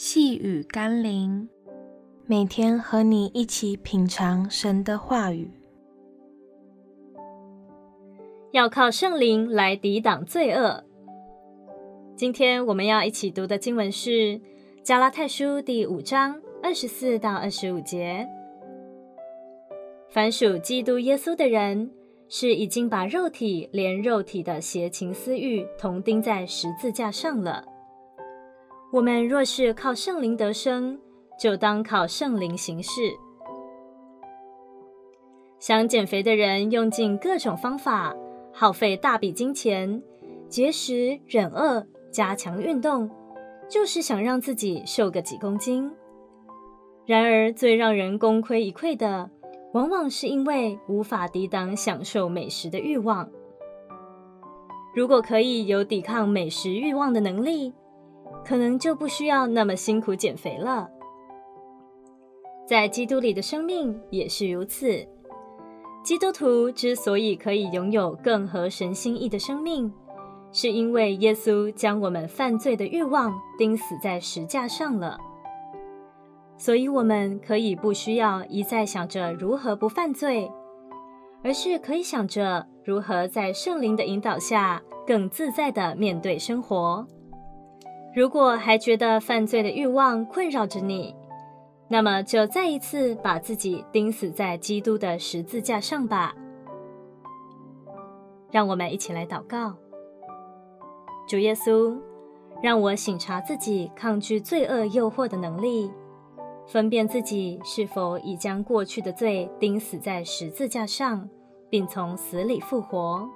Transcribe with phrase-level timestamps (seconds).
[0.00, 1.48] 细雨甘霖，
[2.24, 5.50] 每天和你一起品尝神的话语。
[8.52, 10.84] 要靠圣灵来抵挡罪恶。
[12.14, 14.10] 今天我们要一起读的经文是
[14.84, 18.24] 《加拉太书》第五章二十四到二十五节。
[20.10, 21.90] 凡属基督耶稣的人，
[22.28, 27.64] 是已经把肉体连肉体的邪情私欲同钉在十字架上了。
[28.90, 30.98] 我们若是靠圣灵得生，
[31.38, 33.02] 就当靠圣灵行事。
[35.58, 38.16] 想减肥的人用尽各种方法，
[38.50, 40.02] 耗费大笔金钱，
[40.48, 43.10] 节食、忍饿、加强运动，
[43.68, 45.92] 就是想让自己瘦个几公斤。
[47.04, 49.28] 然而，最让人功亏一篑的，
[49.74, 53.28] 往往是因为无法抵挡享受美食的欲望。
[54.94, 57.74] 如果可以有抵抗美食欲望的能力，
[58.48, 60.88] 可能就不需要那么辛苦减肥了。
[62.66, 65.06] 在基督里的生命也是如此。
[66.02, 69.92] 基督徒之所以可以拥有更合神心意的生命，
[70.50, 75.18] 是因为耶稣将我们犯罪的欲望钉死在十架上了。
[76.56, 80.50] 所以，我们可以不需要一再想着如何不犯罪，
[81.44, 87.06] 而是可以想着如何在圣灵的引导下更自在地面对生活。
[88.18, 91.14] 如果还觉得犯罪的欲望困扰着你，
[91.86, 96.34] 那么就再一次把自己钉死在基督的十字架上吧。
[98.50, 99.72] 让我们一起来祷告：
[101.28, 101.96] 主耶稣，
[102.60, 105.88] 让我省察自己抗拒罪恶诱惑的能力，
[106.66, 111.30] 分辨自己是否已将过去的罪钉死在十字架上，
[111.70, 113.30] 并从死里复活。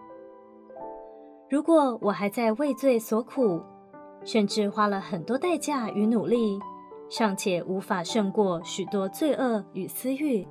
[1.48, 3.62] 如果我还在为罪所苦，
[4.24, 6.58] 甚至花了很多代价与努力，
[7.08, 10.46] 尚且无法胜过许多罪恶与私欲，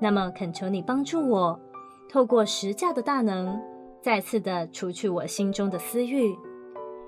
[0.00, 1.58] 那么恳求你帮助我，
[2.10, 3.60] 透过十架的大能，
[4.02, 6.34] 再次的除去我心中的私欲，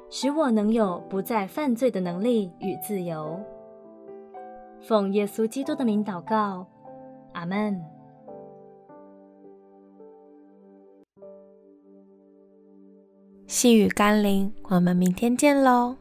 [0.08, 3.38] 使我能有不再犯罪的能力与自由。
[4.80, 6.66] 奉耶稣基督的名祷告，
[7.32, 7.95] 阿门。
[13.58, 15.96] 细雨甘霖，我们明天见喽。